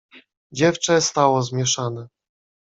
[0.51, 2.07] "Dziewczę stało zmieszane."